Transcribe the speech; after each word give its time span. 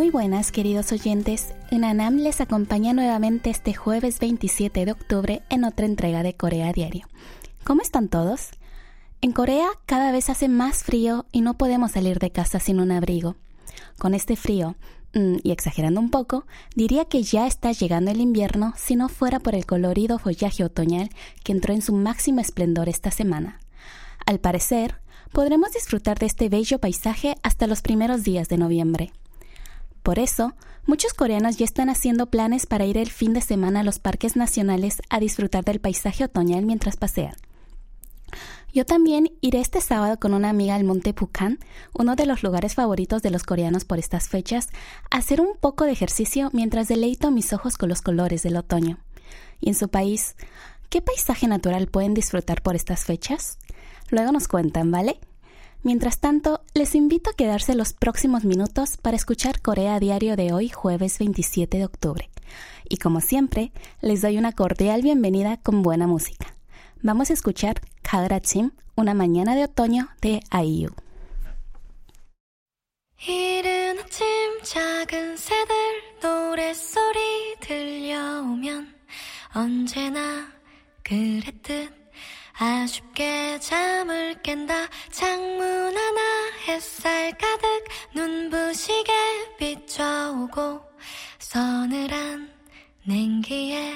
Muy 0.00 0.08
buenas 0.08 0.50
queridos 0.50 0.92
oyentes, 0.92 1.52
Unanam 1.70 2.16
les 2.16 2.40
acompaña 2.40 2.94
nuevamente 2.94 3.50
este 3.50 3.74
jueves 3.74 4.18
27 4.18 4.86
de 4.86 4.92
octubre 4.92 5.42
en 5.50 5.62
otra 5.62 5.84
entrega 5.84 6.22
de 6.22 6.32
Corea 6.32 6.72
Diario. 6.72 7.06
¿Cómo 7.64 7.82
están 7.82 8.08
todos? 8.08 8.48
En 9.20 9.32
Corea 9.32 9.68
cada 9.84 10.10
vez 10.10 10.30
hace 10.30 10.48
más 10.48 10.84
frío 10.84 11.26
y 11.32 11.42
no 11.42 11.58
podemos 11.58 11.90
salir 11.90 12.18
de 12.18 12.30
casa 12.30 12.60
sin 12.60 12.80
un 12.80 12.92
abrigo. 12.92 13.36
Con 13.98 14.14
este 14.14 14.36
frío, 14.36 14.74
mm, 15.12 15.34
y 15.42 15.50
exagerando 15.50 16.00
un 16.00 16.10
poco, 16.10 16.46
diría 16.74 17.04
que 17.04 17.22
ya 17.22 17.46
está 17.46 17.70
llegando 17.72 18.10
el 18.10 18.22
invierno 18.22 18.72
si 18.78 18.96
no 18.96 19.10
fuera 19.10 19.38
por 19.38 19.54
el 19.54 19.66
colorido 19.66 20.18
follaje 20.18 20.64
otoñal 20.64 21.10
que 21.44 21.52
entró 21.52 21.74
en 21.74 21.82
su 21.82 21.92
máximo 21.92 22.40
esplendor 22.40 22.88
esta 22.88 23.10
semana. 23.10 23.60
Al 24.24 24.40
parecer, 24.40 24.94
podremos 25.30 25.72
disfrutar 25.72 26.18
de 26.18 26.24
este 26.24 26.48
bello 26.48 26.78
paisaje 26.78 27.34
hasta 27.42 27.66
los 27.66 27.82
primeros 27.82 28.22
días 28.22 28.48
de 28.48 28.56
noviembre. 28.56 29.12
Por 30.02 30.18
eso, 30.18 30.54
muchos 30.86 31.14
coreanos 31.14 31.56
ya 31.56 31.64
están 31.64 31.90
haciendo 31.90 32.26
planes 32.26 32.66
para 32.66 32.86
ir 32.86 32.96
el 32.96 33.10
fin 33.10 33.32
de 33.32 33.40
semana 33.40 33.80
a 33.80 33.84
los 33.84 33.98
parques 33.98 34.36
nacionales 34.36 35.02
a 35.10 35.20
disfrutar 35.20 35.64
del 35.64 35.80
paisaje 35.80 36.24
otoñal 36.24 36.64
mientras 36.64 36.96
pasean. 36.96 37.34
Yo 38.72 38.86
también 38.86 39.32
iré 39.40 39.60
este 39.60 39.80
sábado 39.80 40.18
con 40.20 40.32
una 40.32 40.48
amiga 40.48 40.76
al 40.76 40.84
Monte 40.84 41.12
Pucan, 41.12 41.58
uno 41.92 42.14
de 42.14 42.24
los 42.24 42.44
lugares 42.44 42.76
favoritos 42.76 43.20
de 43.20 43.30
los 43.30 43.42
coreanos 43.42 43.84
por 43.84 43.98
estas 43.98 44.28
fechas, 44.28 44.68
a 45.10 45.18
hacer 45.18 45.40
un 45.40 45.56
poco 45.58 45.84
de 45.84 45.92
ejercicio 45.92 46.50
mientras 46.52 46.86
deleito 46.86 47.32
mis 47.32 47.52
ojos 47.52 47.76
con 47.76 47.88
los 47.88 48.00
colores 48.00 48.44
del 48.44 48.56
otoño. 48.56 48.98
Y 49.60 49.70
en 49.70 49.74
su 49.74 49.88
país, 49.88 50.36
¿qué 50.88 51.02
paisaje 51.02 51.48
natural 51.48 51.88
pueden 51.88 52.14
disfrutar 52.14 52.62
por 52.62 52.76
estas 52.76 53.04
fechas? 53.04 53.58
Luego 54.10 54.30
nos 54.30 54.46
cuentan, 54.46 54.90
¿vale? 54.92 55.18
Mientras 55.82 56.20
tanto, 56.20 56.60
les 56.74 56.94
invito 56.94 57.30
a 57.30 57.32
quedarse 57.32 57.74
los 57.74 57.94
próximos 57.94 58.44
minutos 58.44 58.98
para 58.98 59.16
escuchar 59.16 59.62
Corea 59.62 59.98
Diario 59.98 60.36
de 60.36 60.52
hoy, 60.52 60.68
jueves 60.68 61.18
27 61.18 61.78
de 61.78 61.84
octubre. 61.86 62.28
Y 62.86 62.98
como 62.98 63.22
siempre, 63.22 63.72
les 64.02 64.20
doy 64.20 64.36
una 64.36 64.52
cordial 64.52 65.00
bienvenida 65.00 65.56
con 65.56 65.82
buena 65.82 66.06
música. 66.06 66.54
Vamos 67.02 67.30
a 67.30 67.32
escuchar 67.32 67.80
Chim, 68.42 68.72
una 68.94 69.14
mañana 69.14 69.54
de 69.54 69.64
otoño 69.64 70.08
de 70.20 70.42
IU. 70.52 70.90
아 81.72 81.99
쉽게 82.86 83.58
잠을 83.60 84.42
깬다 84.42 84.86
창문 85.10 85.96
하나 85.96 86.20
햇살 86.68 87.32
가득 87.38 87.84
눈부시게 88.14 89.12
비춰오고 89.58 90.82
서늘한 91.38 92.50
냉기에 93.04 93.94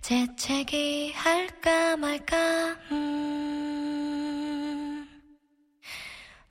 재채기 0.00 1.12
할까 1.12 1.96
말까 1.96 2.76
음. 2.92 5.08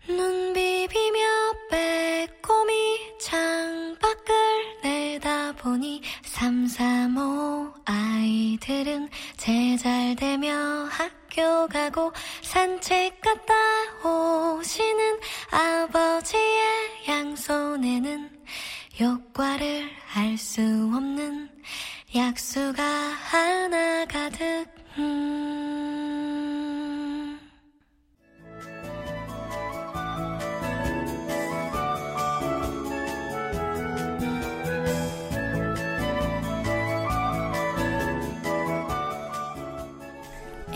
눈 0.05 0.53
비비며 0.53 1.19
빼꼼히 1.71 3.17
창밖을 3.19 4.33
내다보니 4.83 6.01
삼삼오 6.23 7.73
아이들은 7.85 9.07
제잘되며 9.37 10.89
학 10.91 11.16
학교 11.37 11.67
가고 11.67 12.11
산책 12.41 13.21
갔다 13.21 13.53
오시는 14.03 15.19
아버지의 15.51 16.65
양손에는 17.07 18.29
효과를 18.99 19.87
알 20.15 20.35
수 20.35 20.61
없는 20.61 21.49
약수가 22.15 22.83
하나 22.83 24.05
가득 24.05 24.65
음. 24.97 25.76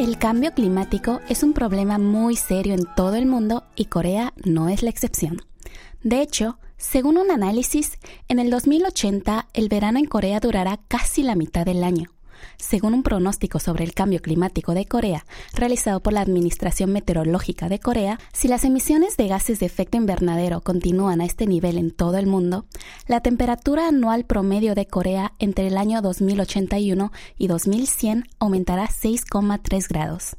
El 0.02 0.18
cambio 0.18 0.52
climático 0.56 1.22
es 1.30 1.44
un 1.44 1.54
problema 1.54 2.00
muy 2.00 2.36
serio 2.36 2.74
en 2.74 2.88
todo 2.96 3.14
el 3.14 3.28
mundo 3.28 3.66
y 3.76 3.86
Corea 3.86 4.34
no 4.44 4.68
es 4.68 4.82
la 4.82 4.90
excepción. 4.90 5.44
De 6.02 6.24
hecho, 6.24 6.58
según 6.76 7.20
un 7.20 7.30
análisis, 7.30 8.00
en 8.28 8.40
el 8.40 8.50
2080 8.50 9.50
el 9.54 9.70
verano 9.70 10.00
en 10.00 10.06
Corea 10.06 10.40
durará 10.40 10.80
casi 10.88 11.22
la 11.22 11.36
mitad 11.36 11.68
del 11.68 11.84
año. 11.84 12.10
Según 12.58 12.94
un 12.94 13.04
pronóstico 13.04 13.60
sobre 13.60 13.84
el 13.84 13.94
cambio 13.94 14.22
climático 14.22 14.74
de 14.74 14.86
Corea 14.86 15.26
realizado 15.54 16.00
por 16.00 16.14
la 16.14 16.22
Administración 16.22 16.92
Meteorológica 16.92 17.70
de 17.70 17.80
Corea, 17.80 18.20
si 18.34 18.48
las 18.48 18.64
emisiones 18.64 19.18
de 19.18 19.28
gases 19.28 19.60
de 19.60 19.66
efecto 19.66 19.98
invernadero 19.98 20.62
continúan 20.62 21.22
a 21.22 21.26
este 21.26 21.48
nivel 21.48 21.78
en 21.78 21.92
todo 21.92 22.18
el 22.18 22.28
mundo, 22.28 22.66
la 23.08 23.22
temperatura 23.22 23.88
anual 23.88 24.26
promedio 24.26 24.76
de 24.76 24.88
Corea 24.88 25.34
entre 25.40 25.68
el 25.68 25.78
año 25.78 26.02
2081 26.02 27.12
y 27.38 27.48
2100 27.48 28.28
aumentará 28.40 28.88
6,3 28.88 29.88
grados. 29.88 30.36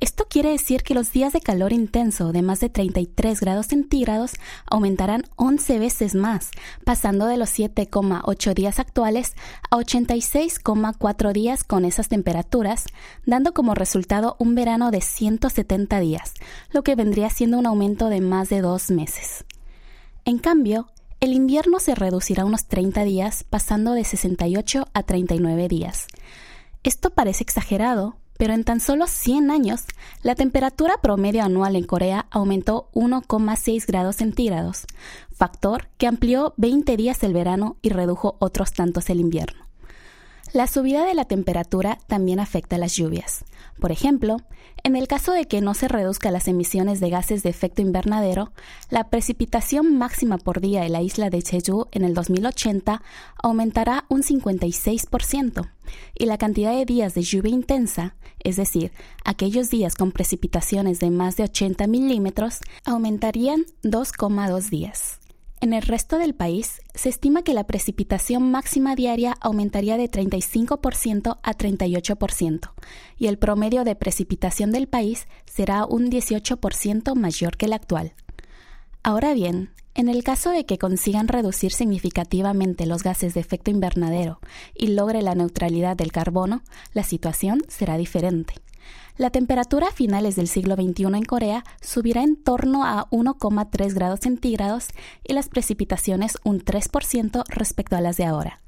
Esto 0.00 0.24
quiere 0.30 0.48
decir 0.48 0.82
que 0.82 0.94
los 0.94 1.12
días 1.12 1.34
de 1.34 1.42
calor 1.42 1.74
intenso 1.74 2.32
de 2.32 2.40
más 2.40 2.60
de 2.60 2.70
33 2.70 3.38
grados 3.38 3.66
centígrados 3.66 4.32
aumentarán 4.64 5.24
11 5.36 5.78
veces 5.78 6.14
más, 6.14 6.50
pasando 6.86 7.26
de 7.26 7.36
los 7.36 7.50
7,8 7.50 8.54
días 8.54 8.78
actuales 8.78 9.34
a 9.70 9.76
86,4 9.76 11.32
días 11.34 11.64
con 11.64 11.84
esas 11.84 12.08
temperaturas, 12.08 12.86
dando 13.26 13.52
como 13.52 13.74
resultado 13.74 14.36
un 14.38 14.54
verano 14.54 14.90
de 14.90 15.02
170 15.02 16.00
días, 16.00 16.32
lo 16.72 16.82
que 16.82 16.94
vendría 16.94 17.28
siendo 17.28 17.58
un 17.58 17.66
aumento 17.66 18.08
de 18.08 18.22
más 18.22 18.48
de 18.48 18.62
dos 18.62 18.90
meses. 18.90 19.44
En 20.24 20.38
cambio, 20.38 20.88
el 21.20 21.34
invierno 21.34 21.78
se 21.78 21.94
reducirá 21.94 22.46
unos 22.46 22.64
30 22.68 23.04
días, 23.04 23.44
pasando 23.44 23.92
de 23.92 24.04
68 24.04 24.86
a 24.94 25.02
39 25.02 25.68
días. 25.68 26.06
Esto 26.82 27.10
parece 27.10 27.42
exagerado, 27.42 28.16
pero 28.40 28.54
en 28.54 28.64
tan 28.64 28.80
solo 28.80 29.06
100 29.06 29.50
años, 29.50 29.84
la 30.22 30.34
temperatura 30.34 30.96
promedio 31.02 31.44
anual 31.44 31.76
en 31.76 31.84
Corea 31.84 32.24
aumentó 32.30 32.88
1,6 32.94 33.86
grados 33.86 34.16
centígrados, 34.16 34.86
factor 35.30 35.88
que 35.98 36.06
amplió 36.06 36.54
20 36.56 36.96
días 36.96 37.22
el 37.22 37.34
verano 37.34 37.76
y 37.82 37.90
redujo 37.90 38.36
otros 38.38 38.72
tantos 38.72 39.10
el 39.10 39.20
invierno. 39.20 39.69
La 40.52 40.66
subida 40.66 41.04
de 41.04 41.14
la 41.14 41.26
temperatura 41.26 41.98
también 42.08 42.40
afecta 42.40 42.76
las 42.76 42.96
lluvias. 42.96 43.44
Por 43.78 43.92
ejemplo, 43.92 44.38
en 44.82 44.96
el 44.96 45.06
caso 45.06 45.30
de 45.32 45.44
que 45.44 45.60
no 45.60 45.74
se 45.74 45.86
reduzcan 45.86 46.32
las 46.32 46.48
emisiones 46.48 46.98
de 46.98 47.08
gases 47.08 47.44
de 47.44 47.50
efecto 47.50 47.82
invernadero, 47.82 48.50
la 48.88 49.10
precipitación 49.10 49.96
máxima 49.96 50.38
por 50.38 50.60
día 50.60 50.84
en 50.84 50.92
la 50.92 51.02
isla 51.02 51.30
de 51.30 51.40
Jeju 51.42 51.86
en 51.92 52.02
el 52.02 52.14
2080 52.14 53.00
aumentará 53.40 54.06
un 54.08 54.24
56% 54.24 55.70
y 56.18 56.26
la 56.26 56.36
cantidad 56.36 56.72
de 56.72 56.84
días 56.84 57.14
de 57.14 57.22
lluvia 57.22 57.52
intensa, 57.52 58.16
es 58.42 58.56
decir, 58.56 58.90
aquellos 59.24 59.70
días 59.70 59.94
con 59.94 60.10
precipitaciones 60.10 60.98
de 60.98 61.10
más 61.10 61.36
de 61.36 61.44
80 61.44 61.86
milímetros, 61.86 62.58
aumentarían 62.84 63.66
2,2 63.84 64.68
días. 64.68 65.19
En 65.62 65.74
el 65.74 65.82
resto 65.82 66.16
del 66.16 66.34
país, 66.34 66.80
se 66.94 67.10
estima 67.10 67.42
que 67.42 67.52
la 67.52 67.64
precipitación 67.64 68.50
máxima 68.50 68.96
diaria 68.96 69.36
aumentaría 69.42 69.98
de 69.98 70.10
35% 70.10 71.38
a 71.42 71.54
38%, 71.54 72.72
y 73.18 73.26
el 73.26 73.38
promedio 73.38 73.84
de 73.84 73.94
precipitación 73.94 74.72
del 74.72 74.88
país 74.88 75.26
será 75.44 75.84
un 75.84 76.10
18% 76.10 77.14
mayor 77.14 77.58
que 77.58 77.66
el 77.66 77.74
actual. 77.74 78.14
Ahora 79.02 79.34
bien, 79.34 79.70
en 79.94 80.08
el 80.08 80.24
caso 80.24 80.50
de 80.50 80.64
que 80.64 80.78
consigan 80.78 81.28
reducir 81.28 81.72
significativamente 81.72 82.86
los 82.86 83.02
gases 83.02 83.34
de 83.34 83.40
efecto 83.40 83.70
invernadero 83.70 84.40
y 84.74 84.88
logre 84.88 85.20
la 85.20 85.34
neutralidad 85.34 85.94
del 85.94 86.10
carbono, 86.10 86.62
la 86.94 87.02
situación 87.02 87.62
será 87.68 87.98
diferente. 87.98 88.54
La 89.20 89.28
temperatura 89.28 89.88
a 89.88 89.92
finales 89.92 90.34
del 90.34 90.48
siglo 90.48 90.76
XXI 90.76 91.04
en 91.14 91.24
Corea 91.26 91.62
subirá 91.82 92.22
en 92.22 92.36
torno 92.36 92.86
a 92.86 93.06
1,3 93.10 93.92
grados 93.92 94.20
centígrados 94.20 94.88
y 95.22 95.34
las 95.34 95.50
precipitaciones 95.50 96.38
un 96.42 96.64
3% 96.64 97.44
respecto 97.48 97.96
a 97.96 98.00
las 98.00 98.16
de 98.16 98.24
ahora. 98.24 98.62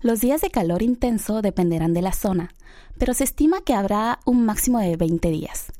Los 0.00 0.20
días 0.20 0.42
de 0.42 0.50
calor 0.50 0.82
intenso 0.82 1.42
dependerán 1.42 1.92
de 1.92 2.02
la 2.02 2.12
zona, 2.12 2.54
pero 2.98 3.14
se 3.14 3.24
estima 3.24 3.62
que 3.62 3.74
habrá 3.74 4.20
un 4.24 4.46
máximo 4.46 4.78
de 4.78 4.96
20 4.96 5.28
días. 5.28 5.72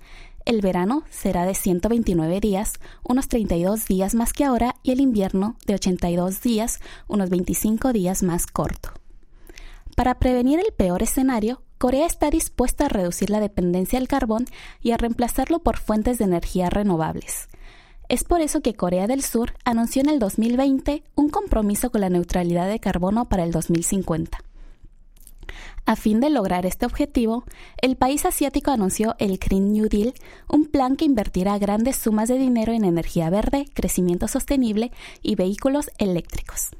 El 0.44 0.60
verano 0.60 1.04
será 1.08 1.46
de 1.46 1.54
129 1.54 2.40
días, 2.40 2.80
unos 3.04 3.28
32 3.28 3.86
días 3.86 4.16
más 4.16 4.32
que 4.32 4.44
ahora, 4.44 4.74
y 4.82 4.90
el 4.90 5.00
invierno 5.00 5.54
de 5.66 5.74
82 5.74 6.42
días, 6.42 6.80
unos 7.06 7.30
25 7.30 7.92
días 7.92 8.24
más 8.24 8.48
corto. 8.48 8.90
Para 9.94 10.18
prevenir 10.18 10.58
el 10.58 10.72
peor 10.72 11.04
escenario, 11.04 11.62
Corea 11.80 12.04
está 12.04 12.28
dispuesta 12.28 12.84
a 12.84 12.88
reducir 12.90 13.30
la 13.30 13.40
dependencia 13.40 13.98
del 13.98 14.06
carbón 14.06 14.44
y 14.82 14.90
a 14.90 14.98
reemplazarlo 14.98 15.60
por 15.60 15.78
fuentes 15.78 16.18
de 16.18 16.26
energía 16.26 16.68
renovables. 16.68 17.48
Es 18.10 18.22
por 18.22 18.42
eso 18.42 18.60
que 18.60 18.74
Corea 18.74 19.06
del 19.06 19.22
Sur 19.22 19.54
anunció 19.64 20.02
en 20.02 20.10
el 20.10 20.18
2020 20.18 21.02
un 21.14 21.30
compromiso 21.30 21.90
con 21.90 22.02
la 22.02 22.10
neutralidad 22.10 22.68
de 22.68 22.80
carbono 22.80 23.30
para 23.30 23.44
el 23.44 23.50
2050. 23.50 24.36
A 25.86 25.96
fin 25.96 26.20
de 26.20 26.28
lograr 26.28 26.66
este 26.66 26.84
objetivo, 26.84 27.44
el 27.80 27.96
país 27.96 28.26
asiático 28.26 28.70
anunció 28.70 29.16
el 29.18 29.38
Green 29.38 29.72
New 29.72 29.88
Deal, 29.88 30.12
un 30.50 30.66
plan 30.66 30.96
que 30.96 31.06
invertirá 31.06 31.56
grandes 31.56 31.96
sumas 31.96 32.28
de 32.28 32.36
dinero 32.36 32.74
en 32.74 32.84
energía 32.84 33.30
verde, 33.30 33.64
crecimiento 33.72 34.28
sostenible 34.28 34.92
y 35.22 35.34
vehículos 35.34 35.88
eléctricos. 35.96 36.72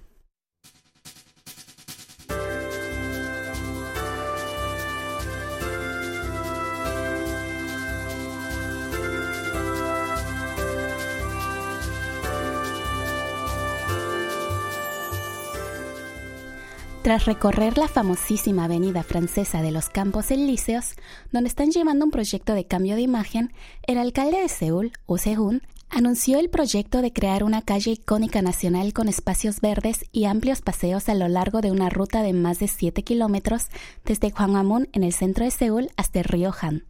Tras 17.03 17.25
recorrer 17.25 17.79
la 17.79 17.89
famosísima 17.89 18.65
avenida 18.65 19.03
francesa 19.03 19.63
de 19.63 19.71
los 19.71 19.89
Campos 19.89 20.31
Elíseos, 20.31 20.97
donde 21.33 21.49
están 21.49 21.71
llevando 21.71 22.05
un 22.05 22.11
proyecto 22.11 22.53
de 22.53 22.67
cambio 22.67 22.95
de 22.95 23.01
imagen, 23.01 23.55
el 23.87 23.97
alcalde 23.97 24.39
de 24.39 24.49
Seúl, 24.51 24.93
Oh 25.07 25.17
Se-hun, 25.17 25.63
anunció 25.89 26.39
el 26.39 26.51
proyecto 26.51 27.01
de 27.01 27.11
crear 27.11 27.43
una 27.43 27.63
calle 27.63 27.93
icónica 27.93 28.43
nacional 28.43 28.93
con 28.93 29.09
espacios 29.09 29.63
verdes 29.63 30.05
y 30.13 30.27
amplios 30.27 30.61
paseos 30.61 31.09
a 31.09 31.15
lo 31.15 31.27
largo 31.29 31.63
de 31.63 31.71
una 31.71 31.89
ruta 31.89 32.23
de 32.23 32.35
más 32.35 32.59
de 32.59 32.69
7 32.69 33.03
kilómetros 33.03 33.69
desde 34.05 34.29
Gwanghwamun 34.29 34.89
en 34.93 35.03
el 35.03 35.15
centro 35.15 35.47
de 35.47 35.51
Seúl 35.53 35.89
hasta 35.97 36.19
el 36.19 36.27
río 36.27 36.53
Han. 36.61 36.90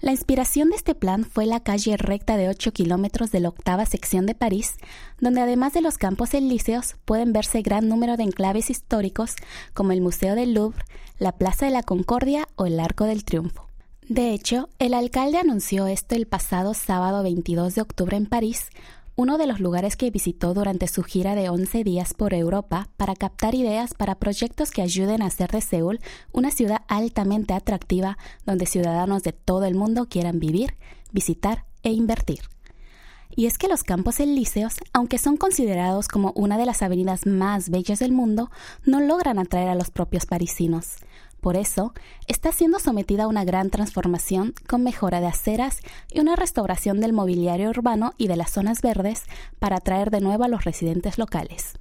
La 0.00 0.12
inspiración 0.12 0.68
de 0.68 0.76
este 0.76 0.94
plan 0.94 1.24
fue 1.24 1.46
la 1.46 1.60
calle 1.60 1.96
recta 1.96 2.36
de 2.36 2.50
8 2.50 2.72
kilómetros 2.72 3.30
de 3.32 3.40
la 3.40 3.48
octava 3.48 3.86
sección 3.86 4.26
de 4.26 4.34
París, 4.34 4.74
donde 5.20 5.40
además 5.40 5.72
de 5.72 5.80
los 5.80 5.96
campos 5.96 6.34
elíseos 6.34 6.96
pueden 7.06 7.32
verse 7.32 7.62
gran 7.62 7.88
número 7.88 8.18
de 8.18 8.24
enclaves 8.24 8.68
históricos 8.68 9.36
como 9.72 9.92
el 9.92 10.02
Museo 10.02 10.34
del 10.34 10.52
Louvre, 10.52 10.84
la 11.18 11.32
Plaza 11.32 11.64
de 11.64 11.72
la 11.72 11.82
Concordia 11.82 12.46
o 12.56 12.66
el 12.66 12.78
Arco 12.78 13.04
del 13.04 13.24
Triunfo. 13.24 13.66
De 14.06 14.34
hecho, 14.34 14.68
el 14.78 14.92
alcalde 14.92 15.38
anunció 15.38 15.86
esto 15.86 16.14
el 16.14 16.26
pasado 16.26 16.74
sábado 16.74 17.22
22 17.22 17.74
de 17.74 17.80
octubre 17.80 18.18
en 18.18 18.26
París, 18.26 18.68
uno 19.18 19.38
de 19.38 19.46
los 19.46 19.60
lugares 19.60 19.96
que 19.96 20.10
visitó 20.10 20.52
durante 20.52 20.86
su 20.88 21.02
gira 21.02 21.34
de 21.34 21.48
11 21.48 21.84
días 21.84 22.12
por 22.12 22.34
Europa 22.34 22.90
para 22.98 23.16
captar 23.16 23.54
ideas 23.54 23.94
para 23.94 24.16
proyectos 24.16 24.70
que 24.70 24.82
ayuden 24.82 25.22
a 25.22 25.26
hacer 25.26 25.50
de 25.50 25.62
Seúl 25.62 26.00
una 26.32 26.50
ciudad 26.50 26.82
altamente 26.86 27.54
atractiva 27.54 28.18
donde 28.44 28.66
ciudadanos 28.66 29.22
de 29.22 29.32
todo 29.32 29.64
el 29.64 29.74
mundo 29.74 30.06
quieran 30.10 30.38
vivir, 30.38 30.76
visitar 31.12 31.64
e 31.82 31.92
invertir. 31.92 32.40
Y 33.34 33.46
es 33.46 33.56
que 33.56 33.68
los 33.68 33.84
campos 33.84 34.20
elíseos, 34.20 34.74
aunque 34.92 35.18
son 35.18 35.38
considerados 35.38 36.08
como 36.08 36.32
una 36.34 36.58
de 36.58 36.66
las 36.66 36.82
avenidas 36.82 37.26
más 37.26 37.70
bellas 37.70 37.98
del 37.98 38.12
mundo, 38.12 38.50
no 38.84 39.00
logran 39.00 39.38
atraer 39.38 39.68
a 39.68 39.74
los 39.74 39.90
propios 39.90 40.26
parisinos. 40.26 40.96
Por 41.46 41.56
eso, 41.56 41.94
está 42.26 42.50
siendo 42.50 42.80
sometida 42.80 43.22
a 43.22 43.28
una 43.28 43.44
gran 43.44 43.70
transformación 43.70 44.52
con 44.66 44.82
mejora 44.82 45.20
de 45.20 45.28
aceras 45.28 45.78
y 46.10 46.18
una 46.18 46.34
restauración 46.34 47.00
del 47.00 47.12
mobiliario 47.12 47.70
urbano 47.70 48.14
y 48.18 48.26
de 48.26 48.34
las 48.34 48.50
zonas 48.50 48.82
verdes 48.82 49.22
para 49.60 49.76
atraer 49.76 50.10
de 50.10 50.20
nuevo 50.20 50.42
a 50.42 50.48
los 50.48 50.64
residentes 50.64 51.18
locales. 51.18 51.74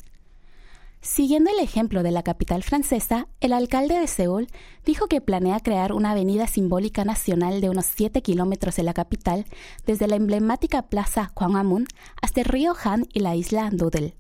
Siguiendo 1.02 1.50
el 1.50 1.58
ejemplo 1.58 2.04
de 2.04 2.12
la 2.12 2.22
capital 2.22 2.62
francesa, 2.62 3.28
el 3.40 3.54
alcalde 3.54 4.00
de 4.00 4.06
Seúl 4.06 4.50
dijo 4.86 5.08
que 5.08 5.20
planea 5.20 5.60
crear 5.60 5.94
una 5.94 6.12
avenida 6.12 6.46
simbólica 6.46 7.04
nacional 7.04 7.60
de 7.60 7.72
unos 7.72 7.88
7 7.88 8.22
kilómetros 8.22 8.76
de 8.76 8.84
la 8.84 8.94
capital, 8.94 9.46
desde 9.88 10.08
la 10.08 10.16
emblemática 10.16 10.84
plaza 10.84 11.32
Gwanghwamun 11.36 11.88
hasta 12.22 12.42
el 12.42 12.46
río 12.46 12.76
Han 12.84 13.08
y 13.14 13.22
la 13.22 13.36
isla 13.36 13.72
Doodle 13.72 14.14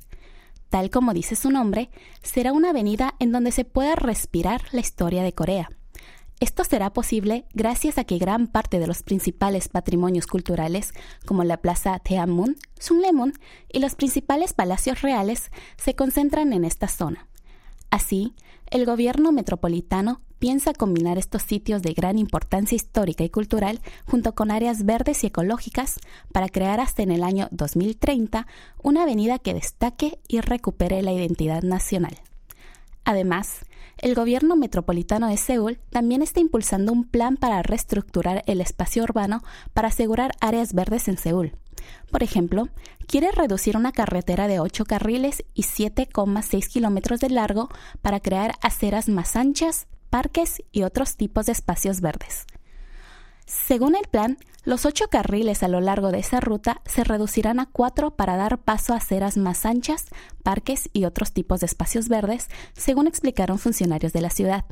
tal 0.75 0.89
como 0.89 1.13
dice 1.13 1.37
su 1.37 1.51
nombre, 1.51 1.89
será 2.21 2.51
una 2.51 2.71
avenida 2.71 3.15
en 3.19 3.31
donde 3.31 3.53
se 3.53 3.63
pueda 3.63 3.95
respirar 3.95 4.61
la 4.73 4.81
historia 4.81 5.23
de 5.23 5.31
Corea. 5.31 5.69
Esto 6.41 6.65
será 6.65 6.91
posible 6.91 7.45
gracias 7.53 7.97
a 7.97 8.03
que 8.03 8.17
gran 8.17 8.47
parte 8.47 8.77
de 8.77 8.85
los 8.85 9.01
principales 9.01 9.69
patrimonios 9.69 10.27
culturales, 10.27 10.91
como 11.25 11.45
la 11.45 11.61
Plaza 11.61 11.97
Teamun, 11.99 12.57
Sunglemun 12.77 13.31
y 13.71 13.79
los 13.79 13.95
principales 13.95 14.51
palacios 14.51 15.01
reales, 15.01 15.49
se 15.77 15.95
concentran 15.95 16.51
en 16.51 16.65
esta 16.65 16.89
zona. 16.89 17.29
Así, 17.89 18.33
el 18.71 18.85
gobierno 18.85 19.31
metropolitano 19.31 20.21
piensa 20.39 20.73
combinar 20.73 21.17
estos 21.17 21.43
sitios 21.43 21.81
de 21.81 21.93
gran 21.93 22.17
importancia 22.17 22.75
histórica 22.75 23.23
y 23.23 23.29
cultural 23.29 23.79
junto 24.05 24.35
con 24.35 24.51
áreas 24.51 24.85
verdes 24.85 25.23
y 25.23 25.27
ecológicas 25.27 25.99
para 26.31 26.49
crear 26.49 26.79
hasta 26.79 27.03
en 27.03 27.11
el 27.11 27.23
año 27.23 27.47
2030 27.51 28.47
una 28.83 29.03
avenida 29.03 29.39
que 29.39 29.53
destaque 29.53 30.19
y 30.27 30.41
recupere 30.41 31.01
la 31.01 31.13
identidad 31.13 31.63
nacional. 31.63 32.17
Además, 33.05 33.59
el 33.97 34.13
gobierno 34.13 34.55
metropolitano 34.55 35.27
de 35.29 35.37
Seúl 35.37 35.79
también 35.89 36.21
está 36.21 36.41
impulsando 36.41 36.91
un 36.91 37.05
plan 37.05 37.37
para 37.37 37.61
reestructurar 37.63 38.43
el 38.45 38.59
espacio 38.59 39.03
urbano 39.03 39.41
para 39.73 39.87
asegurar 39.87 40.33
áreas 40.41 40.73
verdes 40.73 41.07
en 41.07 41.17
Seúl. 41.17 41.53
Por 42.11 42.23
ejemplo, 42.23 42.69
quiere 43.07 43.31
reducir 43.31 43.77
una 43.77 43.91
carretera 43.91 44.47
de 44.47 44.59
8 44.59 44.85
carriles 44.85 45.43
y 45.53 45.63
7,6 45.63 46.67
kilómetros 46.67 47.19
de 47.19 47.29
largo 47.29 47.69
para 48.01 48.19
crear 48.19 48.55
aceras 48.61 49.09
más 49.09 49.35
anchas, 49.35 49.87
parques 50.09 50.63
y 50.71 50.83
otros 50.83 51.17
tipos 51.17 51.45
de 51.45 51.51
espacios 51.51 52.01
verdes. 52.01 52.45
Según 53.45 53.95
el 53.95 54.07
plan, 54.07 54.37
los 54.63 54.87
ocho 54.87 55.07
carriles 55.09 55.61
a 55.61 55.67
lo 55.67 55.79
largo 55.79 56.11
de 56.11 56.17
esa 56.17 56.39
ruta 56.39 56.81
se 56.85 57.03
reducirán 57.03 57.59
a 57.59 57.67
cuatro 57.67 58.15
para 58.15 58.35
dar 58.35 58.57
paso 58.57 58.93
a 58.93 58.97
aceras 58.97 59.37
más 59.37 59.63
anchas, 59.63 60.05
parques 60.41 60.89
y 60.91 61.05
otros 61.05 61.33
tipos 61.33 61.59
de 61.59 61.67
espacios 61.67 62.09
verdes, 62.09 62.49
según 62.73 63.05
explicaron 63.05 63.59
funcionarios 63.59 64.11
de 64.11 64.21
la 64.21 64.31
ciudad. 64.31 64.65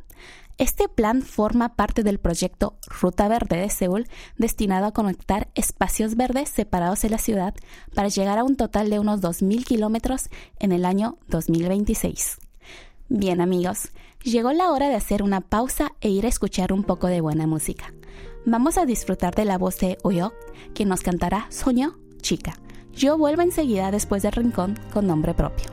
Este 0.59 0.88
plan 0.88 1.23
forma 1.23 1.75
parte 1.75 2.03
del 2.03 2.19
proyecto 2.19 2.77
Ruta 2.88 3.27
Verde 3.27 3.57
de 3.57 3.69
Seúl, 3.69 4.07
destinado 4.38 4.85
a 4.85 4.91
conectar 4.91 5.50
espacios 5.55 6.15
verdes 6.15 6.50
separados 6.50 7.01
de 7.01 7.09
la 7.09 7.17
ciudad 7.17 7.55
para 7.95 8.07
llegar 8.07 8.38
a 8.38 8.44
un 8.44 8.55
total 8.55 8.89
de 8.91 9.00
unos 9.00 9.21
2.000 9.21 9.65
kilómetros 9.65 10.29
en 10.59 10.71
el 10.71 10.85
año 10.85 11.17
2026. 11.27 12.38
Bien 13.09 13.41
amigos, 13.41 13.89
llegó 14.23 14.53
la 14.53 14.71
hora 14.71 14.89
de 14.89 14.95
hacer 14.95 15.23
una 15.23 15.42
pausa 15.42 15.94
e 16.01 16.09
ir 16.09 16.25
a 16.25 16.30
escuchar 16.30 16.71
un 16.71 16.83
poco 16.83 17.07
de 17.07 17.21
buena 17.21 17.47
música. 17.47 17.92
Vamos 18.45 18.78
a 18.78 18.85
disfrutar 18.85 19.33
de 19.33 19.45
la 19.45 19.57
voz 19.57 19.80
de 19.80 19.97
Oyok, 20.04 20.33
que 20.75 20.85
nos 20.85 21.01
cantará 21.01 21.47
Soño 21.49 21.97
Chica. 22.21 22.54
Yo 22.94 23.18
vuelvo 23.18 23.42
enseguida 23.42 23.89
después 23.89 24.21
del 24.21 24.33
rincón 24.33 24.80
con 24.94 25.07
nombre 25.07 25.33
propio. 25.33 25.72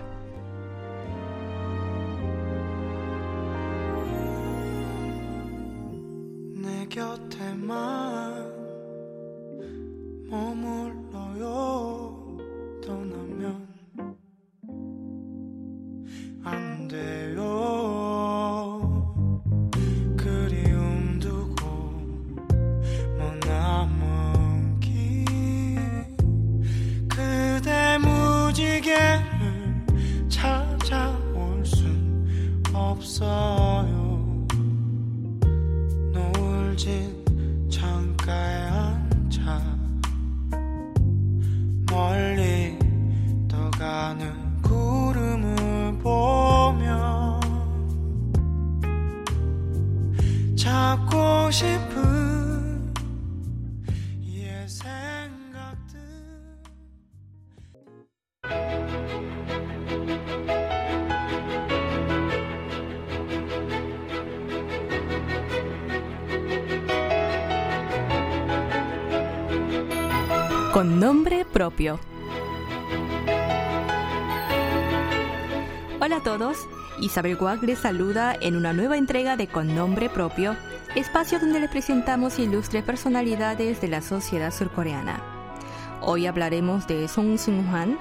Con 32.97 34.00
Hola 76.01 76.17
a 76.17 76.23
todos, 76.23 76.67
Isabel 77.01 77.37
Guag 77.37 77.63
les 77.63 77.79
saluda 77.79 78.35
en 78.41 78.57
una 78.57 78.73
nueva 78.73 78.97
entrega 78.97 79.37
de 79.37 79.47
Con 79.47 79.75
nombre 79.75 80.09
propio, 80.09 80.57
espacio 80.95 81.39
donde 81.39 81.61
le 81.61 81.69
presentamos 81.69 82.39
ilustres 82.39 82.83
personalidades 82.85 83.81
de 83.81 83.89
la 83.89 84.01
sociedad 84.01 84.53
surcoreana. 84.53 85.23
Hoy 86.01 86.27
hablaremos 86.27 86.87
de 86.87 87.07
Song 87.09 87.37
Seung-hwan, 87.37 87.99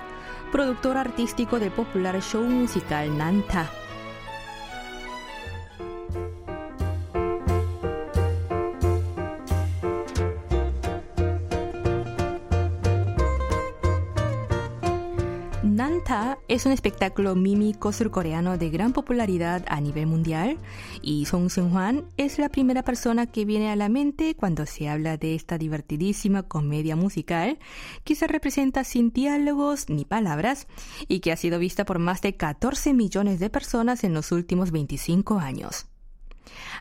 productor 0.52 0.98
artístico 0.98 1.60
del 1.60 1.72
popular 1.72 2.22
show 2.22 2.44
musical 2.44 3.18
Nanta. 3.18 3.70
Es 16.60 16.66
un 16.66 16.74
espectáculo 16.74 17.36
mímico 17.36 17.94
surcoreano 17.94 18.58
de 18.58 18.70
gran 18.70 18.92
popularidad 18.92 19.64
a 19.70 19.80
nivel 19.80 20.08
mundial 20.08 20.58
y 21.02 21.24
Song 21.24 21.50
Seung-hwan 21.50 22.04
es 22.18 22.38
la 22.38 22.50
primera 22.50 22.84
persona 22.84 23.28
que 23.28 23.46
viene 23.46 23.72
a 23.72 23.78
la 23.78 23.88
mente 23.88 24.36
cuando 24.36 24.66
se 24.66 24.90
habla 24.90 25.16
de 25.16 25.36
esta 25.36 25.58
divertidísima 25.58 26.44
comedia 26.44 26.98
musical 26.98 27.60
que 28.04 28.14
se 28.14 28.28
representa 28.28 28.84
sin 28.84 29.12
diálogos 29.12 29.88
ni 29.88 30.04
palabras 30.04 30.68
y 31.08 31.22
que 31.22 31.32
ha 31.32 31.38
sido 31.38 31.60
vista 31.60 31.86
por 31.86 31.98
más 31.98 32.22
de 32.22 32.36
14 32.36 32.94
millones 32.94 33.40
de 33.40 33.50
personas 33.50 34.04
en 34.04 34.14
los 34.14 34.34
últimos 34.34 34.72
25 34.72 35.40
años. 35.40 35.86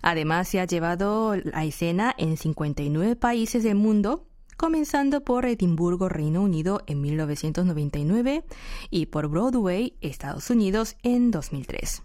Además, 0.03 0.49
se 0.49 0.59
ha 0.59 0.65
llevado 0.65 1.37
a 1.53 1.65
escena 1.65 2.13
en 2.19 2.37
59 2.37 3.15
países 3.15 3.63
del 3.63 3.77
mundo 3.77 4.28
comenzando 4.59 5.23
por 5.23 5.47
Edimburgo, 5.47 6.11
Reino 6.11 6.43
Unido 6.43 6.83
en 6.87 7.01
1999 7.01 8.45
y 8.91 9.07
por 9.07 9.29
Broadway, 9.29 9.97
Estados 10.03 10.51
Unidos 10.51 10.97
en 11.03 11.31
2003. 11.31 12.03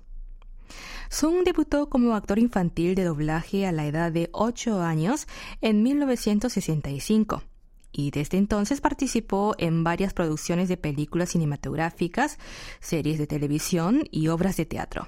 Sung 1.09 1.43
debutó 1.43 1.89
como 1.89 2.15
actor 2.15 2.39
infantil 2.39 2.95
de 2.95 3.03
doblaje 3.03 3.67
a 3.67 3.71
la 3.71 3.85
edad 3.85 4.11
de 4.11 4.29
8 4.31 4.81
años 4.81 5.27
en 5.61 5.83
1965 5.83 7.43
y 7.91 8.11
desde 8.11 8.37
entonces 8.37 8.81
participó 8.81 9.55
en 9.57 9.83
varias 9.83 10.13
producciones 10.13 10.69
de 10.69 10.77
películas 10.77 11.29
cinematográficas, 11.29 12.39
series 12.79 13.17
de 13.19 13.27
televisión 13.27 14.03
y 14.11 14.29
obras 14.29 14.57
de 14.57 14.65
teatro. 14.65 15.07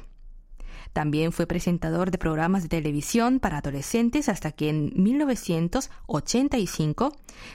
También 0.96 1.32
fue 1.34 1.46
presentador 1.46 2.10
de 2.10 2.18
programas 2.18 2.64
de 2.64 2.70
televisión 2.70 3.42
para 3.42 3.58
adolescentes 3.58 4.30
hasta 4.30 4.54
que 4.54 4.70
en 4.70 4.94
1985, 4.96 7.12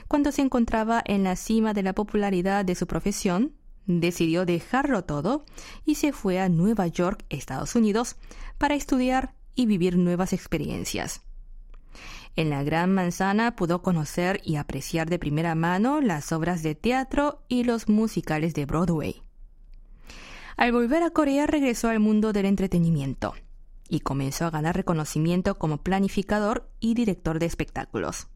cuando 0.07 0.31
se 0.31 0.43
encontraba 0.43 1.01
en 1.03 1.23
la 1.23 1.35
cima 1.35 1.73
de 1.73 1.81
la 1.81 1.93
popularidad 1.93 2.63
de 2.63 2.75
su 2.75 2.85
profesión, 2.85 3.55
decidió 3.87 4.45
dejarlo 4.45 5.05
todo 5.05 5.43
y 5.85 5.95
se 5.95 6.13
fue 6.13 6.39
a 6.39 6.49
Nueva 6.49 6.85
York, 6.85 7.25
Estados 7.29 7.75
Unidos, 7.75 8.15
para 8.59 8.75
estudiar 8.75 9.33
y 9.55 9.65
vivir 9.65 9.97
nuevas 9.97 10.33
experiencias. 10.33 11.23
En 12.35 12.51
la 12.51 12.61
Gran 12.61 12.93
Manzana 12.93 13.55
pudo 13.55 13.81
conocer 13.81 14.39
y 14.43 14.57
apreciar 14.57 15.09
de 15.09 15.17
primera 15.17 15.55
mano 15.55 15.99
las 15.99 16.31
obras 16.31 16.61
de 16.61 16.75
teatro 16.75 17.41
y 17.47 17.63
los 17.63 17.89
musicales 17.89 18.53
de 18.53 18.67
Broadway. 18.67 19.23
Al 20.57 20.71
volver 20.71 21.03
a 21.03 21.11
Corea 21.11 21.47
regresó 21.47 21.89
al 21.89 21.99
mundo 21.99 22.33
del 22.33 22.45
entretenimiento 22.45 23.33
y 23.89 24.01
comenzó 24.01 24.45
a 24.45 24.51
ganar 24.51 24.75
reconocimiento 24.75 25.57
como 25.57 25.77
planificador 25.77 26.69
y 26.79 26.93
director 26.93 27.39
de 27.39 27.45
espectáculos. 27.45 28.27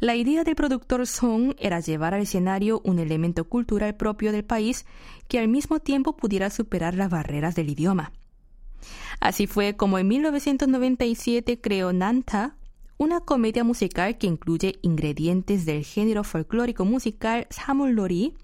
La 0.00 0.16
idea 0.16 0.44
del 0.44 0.56
productor 0.56 1.06
Song 1.06 1.54
era 1.58 1.80
llevar 1.80 2.14
al 2.14 2.22
escenario 2.22 2.80
un 2.84 2.98
elemento 2.98 3.48
cultural 3.48 3.94
propio 3.96 4.32
del 4.32 4.44
país 4.44 4.86
que 5.28 5.38
al 5.38 5.48
mismo 5.48 5.80
tiempo 5.80 6.16
pudiera 6.16 6.50
superar 6.50 6.94
las 6.94 7.10
barreras 7.10 7.54
del 7.54 7.70
idioma. 7.70 8.12
Así 9.20 9.46
fue 9.46 9.76
como 9.76 9.98
en 9.98 10.08
1997 10.08 11.60
creó 11.60 11.92
Nanta, 11.92 12.56
una 12.96 13.20
comedia 13.20 13.64
musical 13.64 14.18
que 14.18 14.26
incluye 14.26 14.78
ingredientes 14.82 15.66
del 15.66 15.84
género 15.84 16.24
folclórico 16.24 16.84
musical 16.84 17.48
Lori 17.68 18.34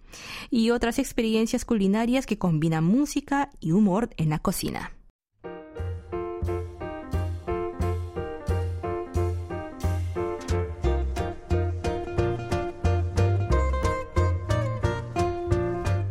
y 0.51 0.71
otras 0.71 0.99
experiencias 0.99 1.65
culinarias 1.65 2.27
que 2.27 2.39
combinan 2.39 2.85
música 2.85 3.51
y 3.61 3.73
humor 3.73 4.11
en 4.17 4.31
la 4.31 4.39
cocina. 4.39 4.93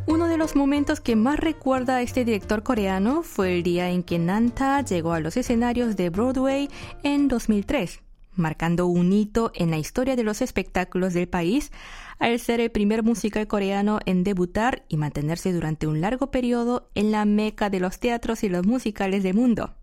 Uno 0.07 0.27
de 0.27 0.37
los 0.37 0.55
momentos 0.55 0.99
que 1.01 1.15
más 1.15 1.39
recuerda 1.39 1.97
a 1.97 2.01
este 2.01 2.25
director 2.25 2.63
coreano 2.63 3.23
fue 3.23 3.55
el 3.57 3.63
día 3.63 3.89
en 3.89 4.03
que 4.03 4.17
Nanta 4.17 4.81
llegó 4.81 5.13
a 5.13 5.19
los 5.19 5.37
escenarios 5.37 5.95
de 5.95 6.09
Broadway 6.09 6.69
en 7.03 7.27
2003 7.27 8.01
marcando 8.39 8.87
un 8.87 9.13
hito 9.13 9.51
en 9.53 9.69
la 9.69 9.77
historia 9.77 10.15
de 10.15 10.23
los 10.23 10.41
espectáculos 10.41 11.13
del 11.13 11.27
país 11.27 11.71
al 12.17 12.39
ser 12.39 12.59
el 12.59 12.71
primer 12.71 13.03
musical 13.03 13.47
coreano 13.47 13.99
en 14.05 14.23
debutar 14.23 14.83
y 14.87 14.97
mantenerse 14.97 15.53
durante 15.53 15.87
un 15.87 16.01
largo 16.01 16.31
periodo 16.31 16.89
en 16.95 17.11
la 17.11 17.25
meca 17.25 17.69
de 17.69 17.79
los 17.79 17.99
teatros 17.99 18.43
y 18.43 18.49
los 18.49 18.65
musicales 18.65 19.23
del 19.23 19.35
mundo. 19.35 19.75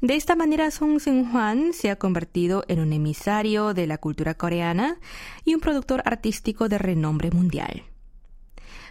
De 0.00 0.14
esta 0.14 0.36
manera, 0.36 0.70
Song 0.70 0.98
Seung-hwan 0.98 1.72
se 1.72 1.90
ha 1.90 1.96
convertido 1.96 2.64
en 2.68 2.80
un 2.80 2.92
emisario 2.92 3.72
de 3.72 3.86
la 3.86 3.98
cultura 3.98 4.34
coreana 4.34 4.98
y 5.44 5.54
un 5.54 5.60
productor 5.60 6.02
artístico 6.04 6.68
de 6.68 6.78
renombre 6.78 7.30
mundial. 7.30 7.84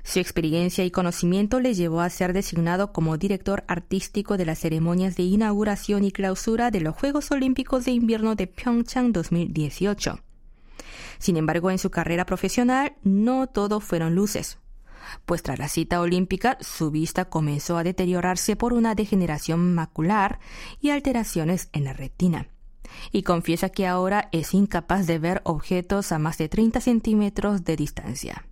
Su 0.06 0.20
experiencia 0.20 0.86
y 0.86 0.92
conocimiento 0.92 1.60
le 1.60 1.74
llevó 1.74 2.00
a 2.00 2.12
ser 2.12 2.32
designado 2.32 2.94
como 2.94 3.18
director 3.18 3.64
artístico 3.68 4.38
de 4.38 4.46
las 4.46 4.60
ceremonias 4.60 5.16
de 5.16 5.24
inauguración 5.24 6.04
y 6.04 6.12
clausura 6.12 6.70
de 6.70 6.80
los 6.80 6.96
Juegos 6.96 7.32
Olímpicos 7.32 7.86
de 7.86 7.92
Invierno 7.92 8.36
de 8.36 8.46
Pyeongchang 8.46 9.12
2018. 9.12 10.20
Sin 11.18 11.38
embargo, 11.38 11.72
en 11.72 11.80
su 11.80 11.90
carrera 11.90 12.28
profesional 12.28 12.94
no 13.02 13.48
todo 13.48 13.80
fueron 13.80 14.14
luces, 14.14 14.60
pues 15.26 15.42
tras 15.42 15.58
la 15.58 15.70
cita 15.70 16.00
olímpica 16.00 16.60
su 16.62 16.92
vista 16.92 17.26
comenzó 17.26 17.76
a 17.76 17.84
deteriorarse 17.84 18.56
por 18.56 18.74
una 18.74 18.94
degeneración 18.94 19.74
macular 19.74 20.40
y 20.80 20.92
alteraciones 20.92 21.70
en 21.74 21.84
la 21.84 21.94
retina. 21.94 22.48
Y 23.12 23.24
confiesa 23.24 23.70
que 23.70 23.88
ahora 23.88 24.30
es 24.32 24.54
incapaz 24.54 25.08
de 25.08 25.18
ver 25.18 25.42
objetos 25.46 26.12
a 26.12 26.20
más 26.20 26.38
de 26.38 26.48
30 26.48 26.80
centímetros 26.80 27.66
de 27.66 27.76
distancia. 27.76 28.46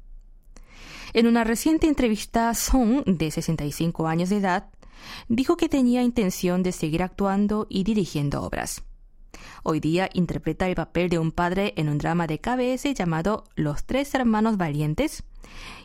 En 1.13 1.27
una 1.27 1.43
reciente 1.43 1.87
entrevista, 1.87 2.51
Song, 2.55 3.03
de 3.05 3.29
65 3.29 4.07
años 4.07 4.29
de 4.29 4.37
edad, 4.37 4.69
dijo 5.27 5.57
que 5.57 5.69
tenía 5.69 6.01
intención 6.01 6.63
de 6.63 6.71
seguir 6.71 7.03
actuando 7.03 7.67
y 7.69 7.83
dirigiendo 7.83 8.41
obras. 8.41 8.83
Hoy 9.61 9.79
día 9.79 10.09
interpreta 10.13 10.67
el 10.67 10.73
papel 10.73 11.09
de 11.09 11.19
un 11.19 11.31
padre 11.31 11.73
en 11.77 11.87
un 11.89 11.99
drama 11.99 12.25
de 12.25 12.39
KBS 12.39 12.95
llamado 12.95 13.43
Los 13.55 13.85
Tres 13.85 14.13
Hermanos 14.15 14.57
Valientes 14.57 15.23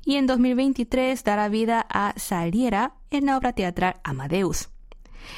y 0.02 0.16
en 0.16 0.26
2023 0.26 1.22
dará 1.24 1.50
vida 1.50 1.86
a 1.90 2.14
Saliera 2.16 2.94
en 3.10 3.26
la 3.26 3.36
obra 3.36 3.52
teatral 3.52 4.00
Amadeus. 4.04 4.70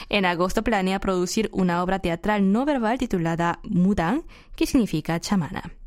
En 0.08 0.24
agosto 0.24 0.62
planea 0.62 1.00
producir 1.00 1.50
una 1.52 1.82
obra 1.82 1.98
teatral 1.98 2.52
no 2.52 2.64
verbal 2.64 2.98
titulada 2.98 3.58
Mudang, 3.64 4.22
que 4.54 4.66
significa 4.66 5.18
chamana. 5.18 5.79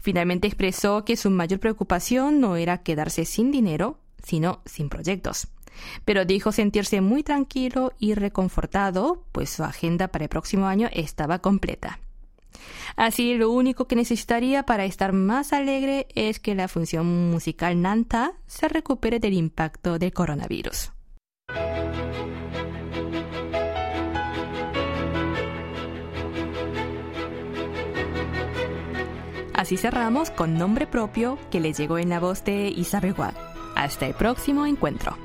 Finalmente 0.00 0.46
expresó 0.46 1.04
que 1.04 1.16
su 1.16 1.30
mayor 1.30 1.60
preocupación 1.60 2.40
no 2.40 2.56
era 2.56 2.82
quedarse 2.82 3.24
sin 3.24 3.50
dinero, 3.50 3.98
sino 4.22 4.60
sin 4.64 4.88
proyectos. 4.88 5.48
Pero 6.04 6.24
dijo 6.24 6.52
sentirse 6.52 7.00
muy 7.00 7.22
tranquilo 7.22 7.92
y 7.98 8.14
reconfortado, 8.14 9.24
pues 9.32 9.50
su 9.50 9.64
agenda 9.64 10.08
para 10.08 10.24
el 10.24 10.28
próximo 10.28 10.66
año 10.66 10.88
estaba 10.92 11.40
completa. 11.40 11.98
Así, 12.96 13.34
lo 13.34 13.50
único 13.50 13.86
que 13.86 13.96
necesitaría 13.96 14.64
para 14.64 14.84
estar 14.84 15.12
más 15.12 15.52
alegre 15.52 16.06
es 16.14 16.38
que 16.38 16.54
la 16.54 16.68
función 16.68 17.30
musical 17.30 17.80
Nanta 17.80 18.34
se 18.46 18.68
recupere 18.68 19.18
del 19.18 19.32
impacto 19.32 19.98
del 19.98 20.12
coronavirus. 20.12 20.91
Así 29.62 29.76
cerramos 29.76 30.30
con 30.32 30.58
nombre 30.58 30.88
propio 30.88 31.38
que 31.52 31.60
le 31.60 31.72
llegó 31.72 31.96
en 31.98 32.08
la 32.08 32.18
voz 32.18 32.42
de 32.42 32.66
Isabel 32.66 33.14
Watt. 33.16 33.36
Hasta 33.76 34.06
el 34.06 34.14
próximo 34.14 34.66
encuentro. 34.66 35.16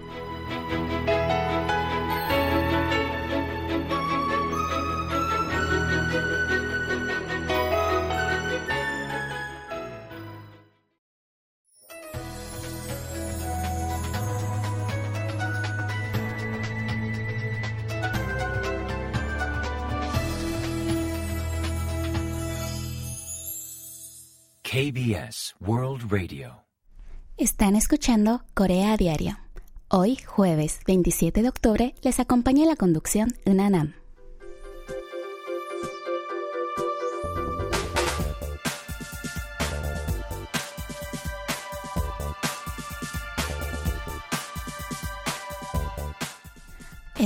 World 25.59 26.11
Radio. 26.11 26.63
Están 27.37 27.75
escuchando 27.75 28.43
Corea 28.53 28.93
a 28.93 28.97
Diario. 28.97 29.39
Hoy, 29.87 30.17
jueves 30.17 30.79
27 30.85 31.41
de 31.41 31.49
octubre, 31.49 31.95
les 32.03 32.19
acompaña 32.19 32.67
la 32.67 32.75
conducción 32.75 33.33
Unanam. 33.45 33.93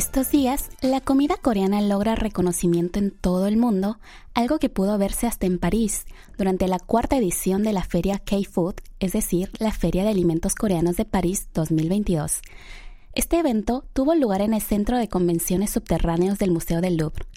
Estos 0.01 0.31
días, 0.31 0.71
la 0.81 0.99
comida 0.99 1.37
coreana 1.37 1.79
logra 1.79 2.15
reconocimiento 2.15 2.97
en 2.97 3.11
todo 3.11 3.45
el 3.45 3.55
mundo, 3.55 3.99
algo 4.33 4.57
que 4.57 4.67
pudo 4.67 4.97
verse 4.97 5.27
hasta 5.27 5.45
en 5.45 5.59
París 5.59 6.07
durante 6.39 6.67
la 6.67 6.79
cuarta 6.79 7.17
edición 7.17 7.61
de 7.61 7.71
la 7.71 7.83
feria 7.83 8.17
K-Food, 8.17 8.77
es 8.99 9.11
decir, 9.11 9.51
la 9.59 9.71
Feria 9.71 10.01
de 10.01 10.09
Alimentos 10.09 10.55
Coreanos 10.55 10.97
de 10.97 11.05
París 11.05 11.49
2022. 11.53 12.41
Este 13.13 13.37
evento 13.37 13.85
tuvo 13.93 14.15
lugar 14.15 14.41
en 14.41 14.55
el 14.55 14.61
Centro 14.63 14.97
de 14.97 15.07
Convenciones 15.07 15.69
Subterráneos 15.69 16.39
del 16.39 16.49
Museo 16.49 16.81
del 16.81 16.97
Louvre 16.97 17.27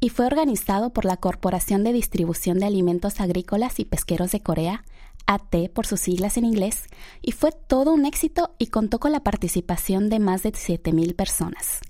y 0.00 0.08
fue 0.08 0.26
organizado 0.26 0.90
por 0.90 1.04
la 1.04 1.16
Corporación 1.16 1.84
de 1.84 1.92
Distribución 1.92 2.58
de 2.58 2.66
Alimentos 2.66 3.20
Agrícolas 3.20 3.78
y 3.78 3.84
Pesqueros 3.84 4.32
de 4.32 4.42
Corea, 4.42 4.82
AT 5.28 5.70
por 5.72 5.86
sus 5.86 6.00
siglas 6.00 6.36
en 6.38 6.44
inglés, 6.44 6.86
y 7.22 7.30
fue 7.30 7.52
todo 7.52 7.92
un 7.92 8.04
éxito 8.04 8.50
y 8.58 8.66
contó 8.66 8.98
con 8.98 9.12
la 9.12 9.20
participación 9.20 10.08
de 10.08 10.18
más 10.18 10.42
de 10.42 10.50
7.000 10.50 11.14
personas. 11.14 11.80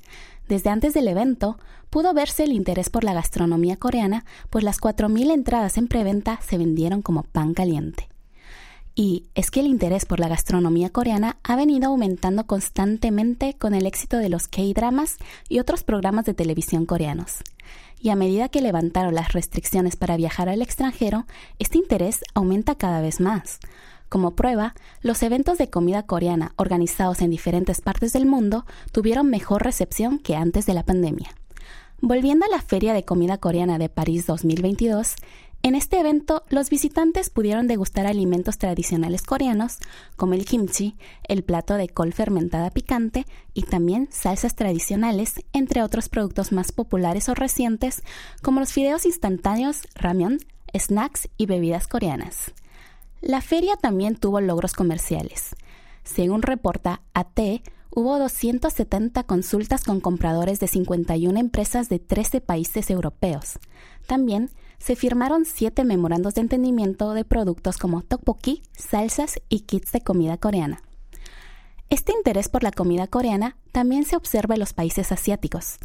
Desde 0.50 0.68
antes 0.68 0.94
del 0.94 1.06
evento, 1.06 1.58
pudo 1.90 2.12
verse 2.12 2.42
el 2.42 2.50
interés 2.50 2.90
por 2.90 3.04
la 3.04 3.12
gastronomía 3.12 3.76
coreana, 3.76 4.24
pues 4.50 4.64
las 4.64 4.80
4.000 4.80 5.30
entradas 5.32 5.78
en 5.78 5.86
preventa 5.86 6.40
se 6.42 6.58
vendieron 6.58 7.02
como 7.02 7.22
pan 7.22 7.54
caliente. 7.54 8.08
Y 8.96 9.26
es 9.36 9.52
que 9.52 9.60
el 9.60 9.68
interés 9.68 10.06
por 10.06 10.18
la 10.18 10.26
gastronomía 10.26 10.90
coreana 10.90 11.36
ha 11.44 11.54
venido 11.54 11.90
aumentando 11.90 12.48
constantemente 12.48 13.54
con 13.54 13.74
el 13.74 13.86
éxito 13.86 14.16
de 14.16 14.28
los 14.28 14.48
K-dramas 14.48 15.18
y 15.48 15.60
otros 15.60 15.84
programas 15.84 16.24
de 16.24 16.34
televisión 16.34 16.84
coreanos 16.84 17.44
y 18.00 18.08
a 18.08 18.16
medida 18.16 18.48
que 18.48 18.62
levantaron 18.62 19.14
las 19.14 19.34
restricciones 19.34 19.94
para 19.94 20.16
viajar 20.16 20.48
al 20.48 20.62
extranjero, 20.62 21.26
este 21.58 21.78
interés 21.78 22.20
aumenta 22.34 22.74
cada 22.74 23.00
vez 23.02 23.20
más. 23.20 23.60
Como 24.10 24.32
prueba, 24.32 24.74
los 25.02 25.22
eventos 25.22 25.56
de 25.56 25.70
comida 25.70 26.02
coreana 26.02 26.52
organizados 26.56 27.22
en 27.22 27.30
diferentes 27.30 27.80
partes 27.80 28.12
del 28.12 28.26
mundo 28.26 28.66
tuvieron 28.90 29.30
mejor 29.30 29.62
recepción 29.62 30.18
que 30.18 30.34
antes 30.34 30.66
de 30.66 30.74
la 30.74 30.84
pandemia. 30.84 31.30
Volviendo 32.00 32.44
a 32.44 32.48
la 32.48 32.60
Feria 32.60 32.92
de 32.92 33.04
Comida 33.04 33.38
Coreana 33.38 33.78
de 33.78 33.88
París 33.88 34.26
2022, 34.26 35.14
en 35.62 35.76
este 35.76 36.00
evento, 36.00 36.42
los 36.48 36.70
visitantes 36.70 37.30
pudieron 37.30 37.68
degustar 37.68 38.08
alimentos 38.08 38.58
tradicionales 38.58 39.22
coreanos, 39.22 39.78
como 40.16 40.34
el 40.34 40.44
kimchi, 40.44 40.96
el 41.28 41.44
plato 41.44 41.74
de 41.74 41.88
col 41.88 42.12
fermentada 42.12 42.70
picante 42.70 43.26
y 43.54 43.62
también 43.62 44.08
salsas 44.10 44.56
tradicionales, 44.56 45.34
entre 45.52 45.84
otros 45.84 46.08
productos 46.08 46.50
más 46.50 46.72
populares 46.72 47.28
o 47.28 47.36
recientes, 47.36 48.02
como 48.42 48.58
los 48.58 48.72
fideos 48.72 49.06
instantáneos, 49.06 49.82
ramen, 49.94 50.40
snacks 50.76 51.28
y 51.36 51.46
bebidas 51.46 51.86
coreanas. 51.86 52.52
La 53.20 53.42
feria 53.42 53.76
también 53.76 54.16
tuvo 54.16 54.40
logros 54.40 54.72
comerciales. 54.72 55.54
Según 56.04 56.40
reporta 56.40 57.02
AT, 57.12 57.38
hubo 57.90 58.18
270 58.18 59.24
consultas 59.24 59.84
con 59.84 60.00
compradores 60.00 60.58
de 60.58 60.68
51 60.68 61.38
empresas 61.38 61.90
de 61.90 61.98
13 61.98 62.40
países 62.40 62.88
europeos. 62.88 63.58
También 64.06 64.50
se 64.78 64.96
firmaron 64.96 65.44
siete 65.44 65.84
memorandos 65.84 66.34
de 66.34 66.40
entendimiento 66.40 67.12
de 67.12 67.26
productos 67.26 67.76
como 67.76 68.00
tteokbokki, 68.00 68.62
salsas 68.72 69.38
y 69.50 69.60
kits 69.60 69.92
de 69.92 70.00
comida 70.00 70.38
coreana. 70.38 70.82
Este 71.90 72.12
interés 72.12 72.48
por 72.48 72.62
la 72.62 72.70
comida 72.70 73.06
coreana 73.06 73.56
también 73.72 74.04
se 74.04 74.16
observa 74.16 74.54
en 74.54 74.60
los 74.60 74.72
países 74.72 75.12
asiáticos. 75.12 75.76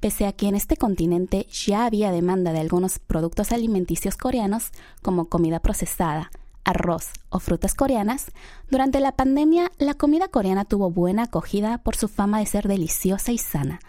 Pese 0.00 0.26
a 0.26 0.32
que 0.32 0.48
en 0.48 0.56
este 0.56 0.76
continente 0.76 1.46
ya 1.52 1.84
había 1.84 2.10
demanda 2.10 2.52
de 2.52 2.60
algunos 2.60 2.98
productos 2.98 3.52
alimenticios 3.52 4.16
coreanos, 4.16 4.72
como 5.02 5.28
comida 5.28 5.60
procesada, 5.60 6.30
arroz 6.70 7.10
o 7.28 7.38
frutas 7.38 7.74
coreanas, 7.74 8.32
durante 8.70 9.00
la 9.00 9.12
pandemia 9.12 9.70
la 9.78 9.94
comida 9.94 10.28
coreana 10.28 10.64
tuvo 10.64 10.90
buena 10.90 11.24
acogida 11.24 11.78
por 11.78 11.96
su 11.96 12.08
fama 12.08 12.38
de 12.38 12.46
ser 12.46 12.66
deliciosa 12.66 13.32
y 13.32 13.38
sana, 13.38 13.80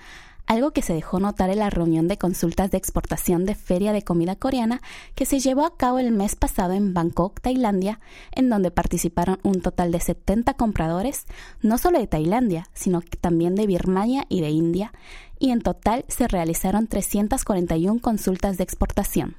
algo 0.52 0.72
que 0.72 0.82
se 0.82 0.94
dejó 0.94 1.20
notar 1.20 1.50
en 1.50 1.60
la 1.60 1.70
reunión 1.70 2.08
de 2.08 2.18
consultas 2.18 2.72
de 2.72 2.78
exportación 2.78 3.46
de 3.46 3.56
Feria 3.56 3.94
de 3.94 4.02
Comida 4.02 4.36
Coreana 4.36 4.82
que 5.16 5.26
se 5.26 5.40
llevó 5.40 5.66
a 5.66 5.78
cabo 5.78 6.00
el 6.00 6.12
mes 6.12 6.36
pasado 6.36 6.74
en 6.74 6.94
Bangkok, 6.94 7.40
Tailandia, 7.40 8.02
en 8.34 8.50
donde 8.50 8.70
participaron 8.70 9.40
un 9.44 9.62
total 9.62 9.92
de 9.92 10.02
70 10.02 10.56
compradores, 10.56 11.26
no 11.62 11.78
solo 11.78 12.00
de 12.00 12.08
Tailandia, 12.08 12.68
sino 12.74 13.02
también 13.22 13.56
de 13.56 13.68
Birmania 13.68 14.26
y 14.28 14.42
de 14.42 14.50
India, 14.50 14.92
y 15.40 15.52
en 15.52 15.62
total 15.62 16.04
se 16.10 16.28
realizaron 16.28 16.88
341 16.88 18.02
consultas 18.02 18.58
de 18.58 18.64
exportación. 18.64 19.36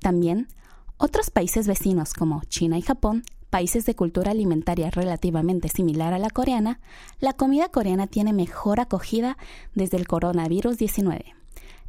También, 0.00 0.48
otros 0.98 1.30
países 1.30 1.66
vecinos 1.66 2.12
como 2.12 2.42
China 2.44 2.76
y 2.78 2.82
Japón 2.82 3.24
países 3.48 3.86
de 3.86 3.94
cultura 3.94 4.32
alimentaria 4.32 4.90
relativamente 4.90 5.68
similar 5.68 6.12
a 6.12 6.18
la 6.18 6.30
coreana, 6.30 6.80
la 7.20 7.32
comida 7.32 7.68
coreana 7.68 8.06
tiene 8.06 8.32
mejor 8.32 8.80
acogida 8.80 9.36
desde 9.74 9.96
el 9.96 10.06
coronavirus 10.06 10.76
19. 10.76 11.34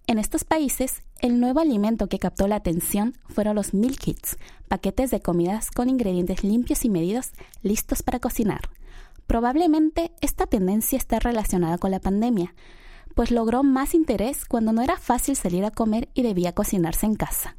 En 0.08 0.18
estos 0.18 0.44
países, 0.44 1.04
el 1.20 1.40
nuevo 1.40 1.60
alimento 1.60 2.08
que 2.08 2.18
captó 2.18 2.48
la 2.48 2.56
atención 2.56 3.16
fueron 3.28 3.56
los 3.56 3.74
meal 3.74 3.98
kits, 3.98 4.38
paquetes 4.68 5.12
de 5.12 5.22
comidas 5.22 5.70
con 5.70 5.90
ingredientes 5.90 6.44
limpios 6.44 6.86
y 6.86 6.90
medidos 6.90 7.32
listos 7.62 8.02
para 8.02 8.20
cocinar. 8.20 8.62
Probablemente 9.28 10.12
esta 10.22 10.48
tendencia 10.48 10.98
está 10.98 11.20
relacionada 11.20 11.78
con 11.78 11.92
la 11.92 12.00
pandemia, 12.00 12.56
pues 13.14 13.32
logró 13.32 13.64
más 13.64 13.94
interés 13.94 14.46
cuando 14.46 14.72
no 14.72 14.82
era 14.82 14.98
fácil 14.98 15.36
salir 15.36 15.66
a 15.66 15.72
comer 15.72 16.10
y 16.14 16.24
debía 16.24 16.54
cocinarse 16.54 17.06
en 17.06 17.16
casa. 17.16 17.56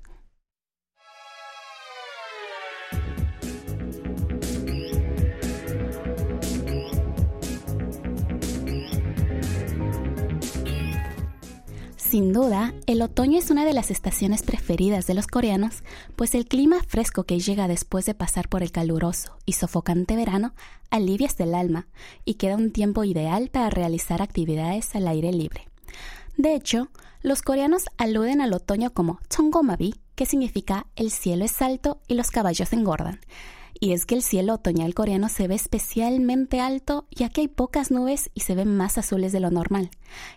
Sin 12.10 12.32
duda, 12.32 12.74
el 12.86 13.02
otoño 13.02 13.38
es 13.38 13.52
una 13.52 13.64
de 13.64 13.72
las 13.72 13.92
estaciones 13.92 14.42
preferidas 14.42 15.06
de 15.06 15.14
los 15.14 15.28
coreanos, 15.28 15.84
pues 16.16 16.34
el 16.34 16.44
clima 16.44 16.82
fresco 16.88 17.22
que 17.22 17.38
llega 17.38 17.68
después 17.68 18.04
de 18.04 18.14
pasar 18.14 18.48
por 18.48 18.64
el 18.64 18.72
caluroso 18.72 19.36
y 19.46 19.52
sofocante 19.52 20.16
verano 20.16 20.52
alivia 20.90 21.28
el 21.38 21.54
alma 21.54 21.86
y 22.24 22.34
queda 22.34 22.56
un 22.56 22.72
tiempo 22.72 23.04
ideal 23.04 23.48
para 23.52 23.70
realizar 23.70 24.22
actividades 24.22 24.92
al 24.96 25.06
aire 25.06 25.30
libre. 25.32 25.68
De 26.36 26.56
hecho, 26.56 26.88
los 27.22 27.42
coreanos 27.42 27.84
aluden 27.96 28.40
al 28.40 28.54
otoño 28.54 28.92
como 28.92 29.20
Chonggomabi, 29.28 29.94
que 30.16 30.26
significa 30.26 30.88
el 30.96 31.12
cielo 31.12 31.44
es 31.44 31.62
alto 31.62 32.00
y 32.08 32.14
los 32.14 32.32
caballos 32.32 32.72
engordan, 32.72 33.20
y 33.78 33.92
es 33.92 34.06
que 34.06 34.14
el 34.14 34.22
cielo 34.22 34.54
otoñal 34.54 34.94
coreano 34.94 35.28
se 35.28 35.46
ve 35.48 35.54
especialmente 35.54 36.60
alto 36.60 37.06
ya 37.10 37.28
que 37.28 37.42
hay 37.42 37.48
pocas 37.48 37.90
nubes 37.90 38.30
y 38.34 38.40
se 38.40 38.54
ven 38.54 38.76
más 38.76 38.98
azules 38.98 39.32
de 39.32 39.40
lo 39.40 39.50
normal. 39.50 39.90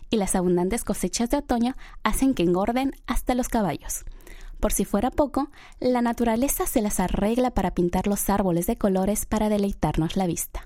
Y 0.09 0.17
las 0.17 0.35
abundantes 0.35 0.83
cosechas 0.83 1.29
de 1.29 1.37
otoño 1.37 1.75
hacen 2.03 2.33
que 2.33 2.43
engorden 2.43 2.93
hasta 3.07 3.35
los 3.35 3.49
caballos. 3.49 4.05
Por 4.59 4.71
si 4.71 4.85
fuera 4.85 5.11
poco, 5.11 5.49
la 5.79 6.01
naturaleza 6.01 6.65
se 6.65 6.81
las 6.81 6.99
arregla 6.99 7.51
para 7.51 7.73
pintar 7.73 8.07
los 8.07 8.29
árboles 8.29 8.65
de 8.67 8.77
colores 8.77 9.25
para 9.25 9.49
deleitarnos 9.49 10.15
la 10.15 10.27
vista. 10.27 10.65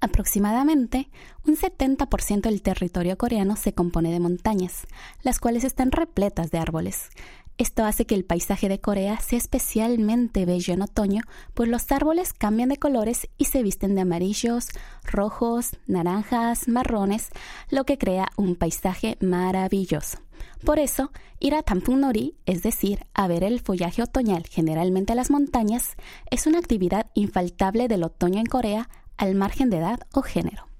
Aproximadamente 0.00 1.08
un 1.46 1.56
70% 1.56 2.42
del 2.42 2.62
territorio 2.62 3.16
coreano 3.16 3.56
se 3.56 3.72
compone 3.72 4.12
de 4.12 4.20
montañas, 4.20 4.86
las 5.22 5.40
cuales 5.40 5.64
están 5.64 5.92
repletas 5.92 6.50
de 6.50 6.58
árboles. 6.58 7.08
Esto 7.56 7.84
hace 7.84 8.04
que 8.04 8.16
el 8.16 8.24
paisaje 8.24 8.68
de 8.68 8.80
Corea 8.80 9.20
sea 9.20 9.38
especialmente 9.38 10.44
bello 10.44 10.74
en 10.74 10.82
otoño, 10.82 11.22
pues 11.54 11.68
los 11.68 11.90
árboles 11.92 12.32
cambian 12.32 12.68
de 12.68 12.78
colores 12.78 13.28
y 13.38 13.44
se 13.44 13.62
visten 13.62 13.94
de 13.94 14.00
amarillos, 14.00 14.68
rojos, 15.04 15.76
naranjas, 15.86 16.66
marrones, 16.66 17.28
lo 17.70 17.84
que 17.84 17.96
crea 17.96 18.32
un 18.36 18.56
paisaje 18.56 19.16
maravilloso. 19.20 20.18
Por 20.64 20.80
eso, 20.80 21.12
ir 21.38 21.54
a 21.54 21.62
Nori, 21.88 22.34
es 22.44 22.64
decir, 22.64 23.06
a 23.14 23.28
ver 23.28 23.44
el 23.44 23.60
follaje 23.60 24.02
otoñal 24.02 24.46
generalmente 24.46 25.12
a 25.12 25.16
las 25.16 25.30
montañas, 25.30 25.94
es 26.30 26.48
una 26.48 26.58
actividad 26.58 27.10
infaltable 27.14 27.86
del 27.86 28.02
otoño 28.02 28.40
en 28.40 28.46
Corea 28.46 28.88
al 29.16 29.36
margen 29.36 29.70
de 29.70 29.76
edad 29.76 30.00
o 30.12 30.22
género. 30.22 30.73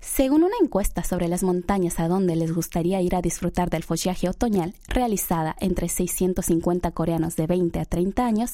Según 0.00 0.44
una 0.44 0.54
encuesta 0.62 1.02
sobre 1.02 1.26
las 1.26 1.42
montañas 1.42 1.98
a 1.98 2.06
donde 2.06 2.36
les 2.36 2.54
gustaría 2.54 3.00
ir 3.00 3.16
a 3.16 3.20
disfrutar 3.20 3.68
del 3.68 3.82
follaje 3.82 4.28
otoñal, 4.28 4.74
realizada 4.86 5.56
entre 5.58 5.88
650 5.88 6.92
coreanos 6.92 7.34
de 7.34 7.48
20 7.48 7.80
a 7.80 7.84
30 7.84 8.24
años, 8.24 8.52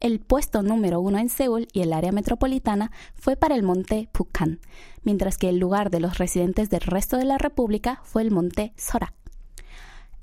el 0.00 0.18
puesto 0.18 0.62
número 0.62 1.00
uno 1.00 1.18
en 1.18 1.28
Seúl 1.28 1.68
y 1.72 1.82
el 1.82 1.92
área 1.92 2.10
metropolitana 2.10 2.90
fue 3.14 3.36
para 3.36 3.54
el 3.54 3.62
monte 3.62 4.08
Pukan, 4.10 4.58
mientras 5.04 5.38
que 5.38 5.48
el 5.48 5.58
lugar 5.58 5.90
de 5.90 6.00
los 6.00 6.18
residentes 6.18 6.70
del 6.70 6.80
resto 6.80 7.16
de 7.18 7.24
la 7.24 7.38
República 7.38 8.00
fue 8.02 8.22
el 8.22 8.32
monte 8.32 8.72
Sorak. 8.76 9.14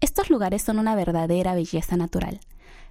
Estos 0.02 0.30
lugares 0.30 0.64
son 0.64 0.80
una 0.80 0.96
verdadera 0.96 1.56
belleza 1.56 1.96
natural. 1.96 2.42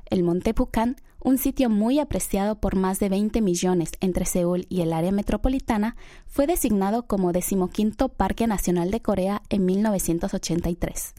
El 0.06 0.22
monte 0.22 0.54
Pukan 0.54 0.96
un 1.26 1.38
sitio 1.38 1.68
muy 1.68 1.98
apreciado 1.98 2.60
por 2.60 2.76
más 2.76 3.00
de 3.00 3.08
20 3.08 3.40
millones 3.40 3.90
entre 3.98 4.24
Seúl 4.26 4.64
y 4.68 4.82
el 4.82 4.92
área 4.92 5.10
metropolitana, 5.10 5.96
fue 6.28 6.46
designado 6.46 7.08
como 7.08 7.32
decimoquinto 7.32 8.10
Parque 8.10 8.46
Nacional 8.46 8.92
de 8.92 9.02
Corea 9.02 9.42
en 9.48 9.66
1983. 9.66 11.14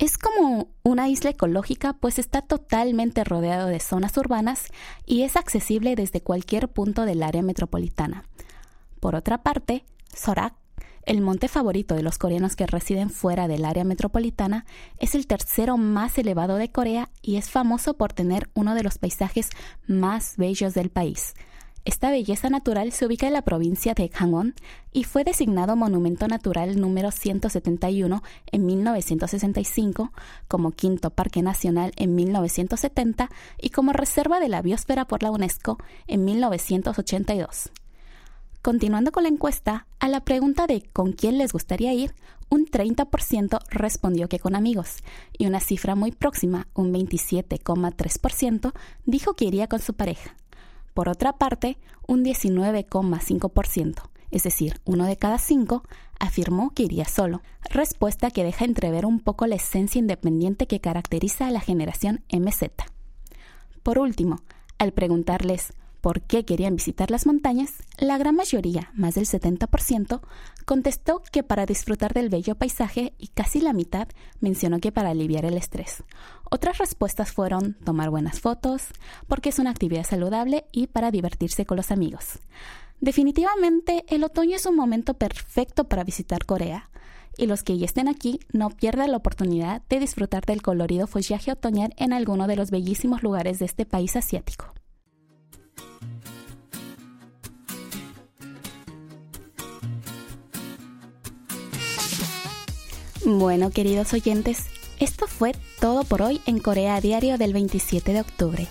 Es 0.00 0.18
como 0.18 0.70
una 0.82 1.08
isla 1.08 1.30
ecológica, 1.30 1.92
pues 1.92 2.18
está 2.18 2.42
totalmente 2.42 3.22
rodeado 3.22 3.68
de 3.68 3.78
zonas 3.78 4.16
urbanas 4.16 4.72
y 5.06 5.22
es 5.22 5.36
accesible 5.36 5.94
desde 5.94 6.20
cualquier 6.20 6.68
punto 6.68 7.04
del 7.04 7.22
área 7.22 7.42
metropolitana. 7.42 8.24
Por 8.98 9.14
otra 9.14 9.44
parte, 9.44 9.84
Sorak 10.16 10.57
el 11.08 11.22
monte 11.22 11.48
favorito 11.48 11.94
de 11.94 12.02
los 12.02 12.18
coreanos 12.18 12.54
que 12.54 12.66
residen 12.66 13.08
fuera 13.08 13.48
del 13.48 13.64
área 13.64 13.82
metropolitana, 13.82 14.66
es 14.98 15.14
el 15.14 15.26
tercero 15.26 15.78
más 15.78 16.18
elevado 16.18 16.56
de 16.56 16.70
Corea 16.70 17.08
y 17.22 17.36
es 17.36 17.48
famoso 17.48 17.94
por 17.94 18.12
tener 18.12 18.50
uno 18.52 18.74
de 18.74 18.82
los 18.82 18.98
paisajes 18.98 19.48
más 19.86 20.36
bellos 20.36 20.74
del 20.74 20.90
país. 20.90 21.34
Esta 21.86 22.10
belleza 22.10 22.50
natural 22.50 22.92
se 22.92 23.06
ubica 23.06 23.26
en 23.26 23.32
la 23.32 23.40
provincia 23.40 23.94
de 23.94 24.08
Gangwon 24.08 24.54
y 24.92 25.04
fue 25.04 25.24
designado 25.24 25.76
Monumento 25.76 26.28
Natural 26.28 26.78
número 26.78 27.10
171 27.10 28.22
en 28.52 28.66
1965, 28.66 30.12
como 30.46 30.72
quinto 30.72 31.08
parque 31.08 31.40
nacional 31.40 31.92
en 31.96 32.16
1970 32.16 33.30
y 33.58 33.70
como 33.70 33.94
reserva 33.94 34.40
de 34.40 34.50
la 34.50 34.60
biosfera 34.60 35.06
por 35.06 35.22
la 35.22 35.30
UNESCO 35.30 35.78
en 36.06 36.26
1982. 36.26 37.70
Continuando 38.62 39.12
con 39.12 39.22
la 39.22 39.28
encuesta, 39.28 39.86
a 40.00 40.08
la 40.08 40.24
pregunta 40.24 40.66
de 40.66 40.82
¿con 40.92 41.12
quién 41.12 41.38
les 41.38 41.52
gustaría 41.52 41.92
ir? 41.94 42.14
un 42.50 42.66
30% 42.66 43.60
respondió 43.70 44.28
que 44.28 44.38
con 44.38 44.54
amigos 44.54 44.98
y 45.36 45.46
una 45.46 45.60
cifra 45.60 45.94
muy 45.94 46.12
próxima, 46.12 46.68
un 46.74 46.92
27,3%, 46.92 48.72
dijo 49.04 49.34
que 49.34 49.44
iría 49.44 49.68
con 49.68 49.80
su 49.80 49.94
pareja. 49.94 50.34
Por 50.94 51.08
otra 51.08 51.34
parte, 51.34 51.78
un 52.06 52.24
19,5%, 52.24 54.02
es 54.30 54.42
decir, 54.42 54.80
uno 54.84 55.04
de 55.04 55.16
cada 55.16 55.38
cinco, 55.38 55.82
afirmó 56.18 56.70
que 56.70 56.82
iría 56.84 57.04
solo, 57.04 57.42
respuesta 57.70 58.30
que 58.30 58.44
deja 58.44 58.64
entrever 58.64 59.06
un 59.06 59.20
poco 59.20 59.46
la 59.46 59.56
esencia 59.56 59.98
independiente 59.98 60.66
que 60.66 60.80
caracteriza 60.80 61.46
a 61.46 61.50
la 61.50 61.60
generación 61.60 62.24
MZ. 62.32 62.70
Por 63.82 63.98
último, 63.98 64.42
al 64.78 64.92
preguntarles 64.92 65.72
por 66.00 66.22
qué 66.22 66.44
querían 66.44 66.76
visitar 66.76 67.10
las 67.10 67.26
montañas, 67.26 67.74
la 67.98 68.18
gran 68.18 68.36
mayoría, 68.36 68.90
más 68.94 69.14
del 69.14 69.26
70%, 69.26 70.20
contestó 70.64 71.22
que 71.32 71.42
para 71.42 71.66
disfrutar 71.66 72.14
del 72.14 72.28
bello 72.28 72.54
paisaje 72.54 73.14
y 73.18 73.28
casi 73.28 73.60
la 73.60 73.72
mitad 73.72 74.08
mencionó 74.40 74.78
que 74.80 74.92
para 74.92 75.10
aliviar 75.10 75.44
el 75.44 75.56
estrés. 75.56 76.04
Otras 76.50 76.78
respuestas 76.78 77.32
fueron 77.32 77.74
tomar 77.84 78.10
buenas 78.10 78.40
fotos, 78.40 78.88
porque 79.26 79.48
es 79.48 79.58
una 79.58 79.70
actividad 79.70 80.04
saludable 80.04 80.64
y 80.72 80.86
para 80.86 81.10
divertirse 81.10 81.66
con 81.66 81.76
los 81.76 81.90
amigos. 81.90 82.38
Definitivamente, 83.00 84.04
el 84.08 84.24
otoño 84.24 84.56
es 84.56 84.66
un 84.66 84.76
momento 84.76 85.14
perfecto 85.14 85.84
para 85.84 86.04
visitar 86.04 86.46
Corea. 86.46 86.90
Y 87.36 87.46
los 87.46 87.62
que 87.62 87.78
ya 87.78 87.84
estén 87.84 88.08
aquí, 88.08 88.40
no 88.52 88.70
pierdan 88.70 89.12
la 89.12 89.16
oportunidad 89.18 89.82
de 89.88 90.00
disfrutar 90.00 90.44
del 90.44 90.62
colorido 90.62 91.06
follaje 91.06 91.52
otoñal 91.52 91.94
en 91.96 92.12
alguno 92.12 92.48
de 92.48 92.56
los 92.56 92.72
bellísimos 92.72 93.22
lugares 93.22 93.60
de 93.60 93.66
este 93.66 93.86
país 93.86 94.16
asiático. 94.16 94.74
Bueno, 103.30 103.68
queridos 103.68 104.14
oyentes, 104.14 104.64
esto 104.98 105.26
fue 105.26 105.52
todo 105.82 106.02
por 106.04 106.22
hoy 106.22 106.40
en 106.46 106.60
Corea 106.60 106.98
Diario 106.98 107.36
del 107.36 107.52
27 107.52 108.14
de 108.14 108.22
octubre. 108.22 108.66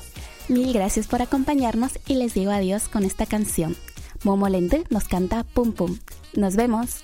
Mil 0.48 0.74
gracias 0.74 1.06
por 1.06 1.22
acompañarnos 1.22 2.00
y 2.08 2.16
les 2.16 2.34
digo 2.34 2.50
adiós 2.50 2.88
con 2.88 3.04
esta 3.04 3.28
canción. 3.28 3.76
Momo 4.24 4.50
Lente 4.50 4.84
nos 4.90 5.04
canta 5.04 5.44
Pum 5.44 5.74
Pum. 5.74 6.00
Nos 6.34 6.56
vemos. 6.56 7.04